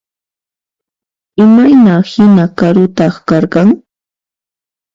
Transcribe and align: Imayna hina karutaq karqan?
Imayna 1.43 1.95
hina 2.09 2.45
karutaq 2.57 3.15
karqan? 3.27 3.69